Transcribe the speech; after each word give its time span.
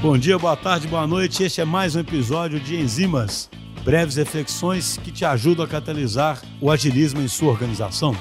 Bom 0.00 0.16
dia, 0.16 0.38
boa 0.38 0.56
tarde, 0.56 0.86
boa 0.86 1.06
noite. 1.06 1.42
Este 1.42 1.60
é 1.60 1.64
mais 1.64 1.96
um 1.96 2.00
episódio 2.00 2.60
de 2.60 2.76
Enzimas, 2.76 3.50
breves 3.84 4.16
reflexões 4.16 4.96
que 4.98 5.10
te 5.10 5.24
ajudam 5.24 5.64
a 5.64 5.68
catalisar 5.68 6.40
o 6.60 6.70
agilismo 6.70 7.20
em 7.20 7.28
sua 7.28 7.50
organização. 7.50 8.16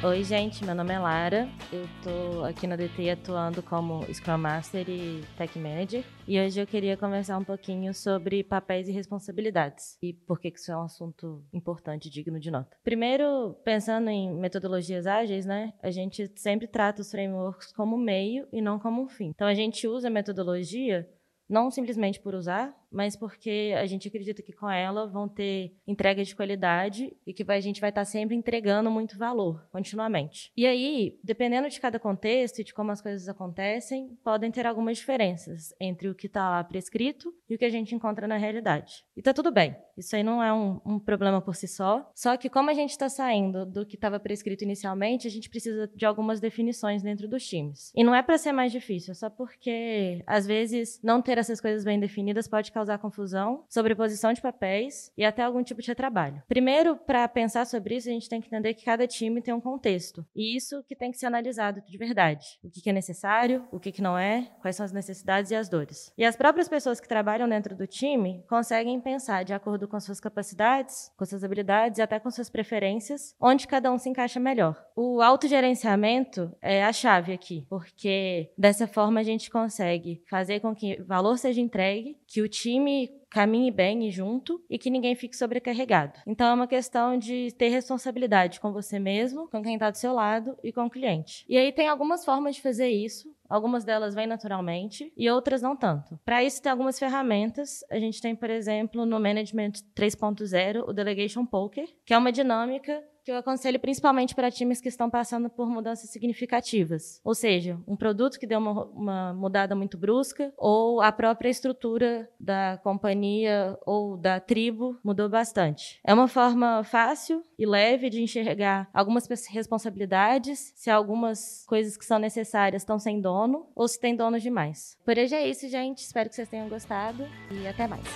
Oi, 0.00 0.22
gente, 0.22 0.64
meu 0.64 0.76
nome 0.76 0.94
é 0.94 0.98
Lara. 1.00 1.48
Eu 1.72 1.84
tô 2.04 2.44
aqui 2.44 2.68
na 2.68 2.76
DT 2.76 3.10
atuando 3.10 3.60
como 3.64 4.04
Scrum 4.14 4.38
Master 4.38 4.88
e 4.88 5.24
Tech 5.36 5.58
Manager. 5.58 6.04
E 6.24 6.38
hoje 6.38 6.60
eu 6.60 6.68
queria 6.68 6.96
conversar 6.96 7.36
um 7.36 7.42
pouquinho 7.42 7.92
sobre 7.92 8.44
papéis 8.44 8.88
e 8.88 8.92
responsabilidades 8.92 9.98
e 10.00 10.12
por 10.12 10.38
que 10.38 10.52
isso 10.54 10.70
é 10.70 10.76
um 10.76 10.82
assunto 10.82 11.44
importante 11.52 12.08
digno 12.08 12.38
de 12.38 12.48
nota. 12.48 12.76
Primeiro, 12.84 13.56
pensando 13.64 14.08
em 14.08 14.32
metodologias 14.32 15.04
ágeis, 15.04 15.44
né? 15.44 15.72
A 15.82 15.90
gente 15.90 16.30
sempre 16.36 16.68
trata 16.68 17.02
os 17.02 17.10
frameworks 17.10 17.72
como 17.72 17.98
meio 17.98 18.46
e 18.52 18.62
não 18.62 18.78
como 18.78 19.02
um 19.02 19.08
fim. 19.08 19.30
Então 19.34 19.48
a 19.48 19.54
gente 19.54 19.88
usa 19.88 20.06
a 20.06 20.12
metodologia 20.12 21.08
não 21.48 21.70
simplesmente 21.70 22.20
por 22.20 22.34
usar, 22.34 22.76
mas 22.90 23.16
porque 23.16 23.74
a 23.76 23.86
gente 23.86 24.08
acredita 24.08 24.42
que 24.42 24.52
com 24.52 24.68
ela 24.68 25.06
vão 25.06 25.28
ter 25.28 25.74
entrega 25.86 26.24
de 26.24 26.34
qualidade 26.34 27.16
e 27.26 27.32
que 27.32 27.44
a 27.48 27.60
gente 27.60 27.80
vai 27.80 27.90
estar 27.90 28.04
sempre 28.04 28.36
entregando 28.36 28.90
muito 28.90 29.18
valor, 29.18 29.66
continuamente. 29.70 30.52
E 30.56 30.66
aí, 30.66 31.18
dependendo 31.22 31.68
de 31.68 31.80
cada 31.80 31.98
contexto 31.98 32.60
e 32.60 32.64
de 32.64 32.74
como 32.74 32.90
as 32.90 33.00
coisas 33.00 33.28
acontecem, 33.28 34.16
podem 34.22 34.50
ter 34.50 34.66
algumas 34.66 34.98
diferenças 34.98 35.74
entre 35.80 36.08
o 36.08 36.14
que 36.14 36.26
está 36.26 36.48
lá 36.48 36.64
prescrito 36.64 37.34
e 37.48 37.54
o 37.54 37.58
que 37.58 37.64
a 37.64 37.70
gente 37.70 37.94
encontra 37.94 38.26
na 38.26 38.36
realidade. 38.36 39.04
E 39.16 39.22
tá 39.22 39.32
tudo 39.32 39.50
bem, 39.50 39.76
isso 39.96 40.14
aí 40.14 40.22
não 40.22 40.42
é 40.42 40.52
um, 40.52 40.80
um 40.84 40.98
problema 40.98 41.40
por 41.40 41.56
si 41.56 41.66
só, 41.66 42.10
só 42.14 42.36
que 42.36 42.48
como 42.48 42.70
a 42.70 42.74
gente 42.74 42.90
está 42.90 43.08
saindo 43.08 43.66
do 43.66 43.84
que 43.84 43.96
estava 43.96 44.20
prescrito 44.20 44.62
inicialmente, 44.64 45.26
a 45.26 45.30
gente 45.30 45.50
precisa 45.50 45.90
de 45.94 46.06
algumas 46.06 46.40
definições 46.40 47.02
dentro 47.02 47.28
dos 47.28 47.46
times. 47.46 47.92
E 47.94 48.04
não 48.04 48.14
é 48.14 48.22
para 48.22 48.38
ser 48.38 48.52
mais 48.52 48.72
difícil, 48.72 49.12
é 49.12 49.14
só 49.14 49.28
porque, 49.28 50.22
às 50.26 50.46
vezes, 50.46 51.00
não 51.02 51.20
ter 51.20 51.38
essas 51.38 51.60
coisas 51.60 51.84
bem 51.84 51.98
definidas 51.98 52.46
pode 52.48 52.70
causar 52.78 52.98
confusão, 52.98 53.64
sobreposição 53.68 54.32
de 54.32 54.40
papéis 54.40 55.12
e 55.16 55.24
até 55.24 55.42
algum 55.42 55.62
tipo 55.64 55.82
de 55.82 55.88
retrabalho. 55.88 56.42
Primeiro, 56.46 56.96
para 56.96 57.26
pensar 57.26 57.66
sobre 57.66 57.96
isso, 57.96 58.08
a 58.08 58.12
gente 58.12 58.28
tem 58.28 58.40
que 58.40 58.46
entender 58.46 58.74
que 58.74 58.84
cada 58.84 59.06
time 59.06 59.42
tem 59.42 59.52
um 59.52 59.60
contexto. 59.60 60.24
E 60.34 60.56
isso 60.56 60.84
que 60.84 60.94
tem 60.94 61.10
que 61.10 61.18
ser 61.18 61.26
analisado 61.26 61.82
de 61.82 61.98
verdade. 61.98 62.46
O 62.62 62.70
que 62.70 62.88
é 62.88 62.92
necessário, 62.92 63.66
o 63.72 63.80
que 63.80 64.00
não 64.00 64.16
é, 64.16 64.48
quais 64.60 64.76
são 64.76 64.84
as 64.84 64.92
necessidades 64.92 65.50
e 65.50 65.56
as 65.56 65.68
dores. 65.68 66.12
E 66.16 66.24
as 66.24 66.36
próprias 66.36 66.68
pessoas 66.68 67.00
que 67.00 67.08
trabalham 67.08 67.48
dentro 67.48 67.74
do 67.74 67.86
time 67.86 68.44
conseguem 68.48 69.00
pensar 69.00 69.44
de 69.44 69.52
acordo 69.52 69.88
com 69.88 69.98
suas 69.98 70.20
capacidades, 70.20 71.10
com 71.16 71.24
suas 71.24 71.42
habilidades 71.42 71.98
e 71.98 72.02
até 72.02 72.20
com 72.20 72.30
suas 72.30 72.48
preferências, 72.48 73.34
onde 73.40 73.66
cada 73.66 73.90
um 73.90 73.98
se 73.98 74.08
encaixa 74.08 74.38
melhor. 74.38 74.80
O 74.94 75.20
autogerenciamento 75.20 76.54
é 76.62 76.84
a 76.84 76.92
chave 76.92 77.32
aqui, 77.32 77.66
porque 77.68 78.52
dessa 78.56 78.86
forma 78.86 79.18
a 79.18 79.24
gente 79.24 79.50
consegue 79.50 80.22
fazer 80.30 80.60
com 80.60 80.74
que 80.74 81.02
valor 81.02 81.36
seja 81.38 81.60
entregue, 81.60 82.16
que 82.26 82.40
o 82.40 82.48
time 82.68 83.10
caminhe 83.30 83.70
bem 83.70 84.06
e 84.06 84.10
junto 84.10 84.62
e 84.68 84.78
que 84.78 84.90
ninguém 84.90 85.14
fique 85.14 85.36
sobrecarregado. 85.36 86.18
Então 86.26 86.46
é 86.46 86.54
uma 86.54 86.66
questão 86.66 87.18
de 87.18 87.52
ter 87.52 87.68
responsabilidade 87.68 88.60
com 88.60 88.72
você 88.72 88.98
mesmo, 88.98 89.48
com 89.48 89.62
quem 89.62 89.74
está 89.74 89.90
do 89.90 89.96
seu 89.98 90.12
lado 90.12 90.56
e 90.62 90.72
com 90.72 90.86
o 90.86 90.90
cliente. 90.90 91.44
E 91.48 91.56
aí 91.56 91.72
tem 91.72 91.88
algumas 91.88 92.24
formas 92.24 92.56
de 92.56 92.62
fazer 92.62 92.88
isso. 92.88 93.28
Algumas 93.48 93.84
delas 93.84 94.14
vêm 94.14 94.26
naturalmente 94.26 95.12
e 95.16 95.30
outras 95.30 95.62
não 95.62 95.74
tanto. 95.74 96.18
Para 96.24 96.44
isso, 96.44 96.62
tem 96.62 96.70
algumas 96.70 96.98
ferramentas. 96.98 97.82
A 97.90 97.98
gente 97.98 98.20
tem, 98.20 98.36
por 98.36 98.50
exemplo, 98.50 99.06
no 99.06 99.18
Management 99.18 99.72
3.0, 99.96 100.84
o 100.86 100.92
Delegation 100.92 101.46
Poker, 101.46 101.86
que 102.04 102.12
é 102.12 102.18
uma 102.18 102.30
dinâmica 102.30 103.02
que 103.28 103.32
eu 103.32 103.36
aconselho 103.36 103.78
principalmente 103.78 104.34
para 104.34 104.50
times 104.50 104.80
que 104.80 104.88
estão 104.88 105.10
passando 105.10 105.50
por 105.50 105.68
mudanças 105.68 106.08
significativas. 106.08 107.20
Ou 107.22 107.34
seja, 107.34 107.78
um 107.86 107.94
produto 107.94 108.40
que 108.40 108.46
deu 108.46 108.58
uma, 108.58 108.84
uma, 108.86 109.34
mudada 109.34 109.76
muito 109.76 109.98
brusca, 109.98 110.50
ou 110.56 111.02
a 111.02 111.12
própria 111.12 111.50
estrutura 111.50 112.26
da 112.40 112.80
companhia 112.82 113.78
ou 113.84 114.16
da 114.16 114.40
tribo 114.40 114.98
mudou 115.04 115.28
bastante. 115.28 116.00
É 116.02 116.14
uma 116.14 116.26
forma 116.26 116.82
fácil 116.84 117.42
e 117.58 117.66
leve 117.66 118.08
de 118.08 118.22
enxergar 118.22 118.88
algumas 118.94 119.28
responsabilidades, 119.50 120.72
se 120.74 120.88
algumas 120.88 121.66
coisas 121.66 121.98
que 121.98 122.06
são 122.06 122.18
necessárias 122.18 122.80
estão 122.80 122.98
sem 122.98 123.20
dono, 123.20 123.66
ou 123.74 123.86
se 123.86 124.00
tem 124.00 124.16
dono 124.16 124.40
demais. 124.40 124.96
Por 125.04 125.18
hoje 125.18 125.34
é 125.34 125.46
isso, 125.46 125.68
gente. 125.68 125.98
Espero 125.98 126.30
que 126.30 126.34
vocês 126.34 126.48
tenham 126.48 126.70
gostado 126.70 127.28
e 127.50 127.68
até 127.68 127.86
mais. 127.86 128.06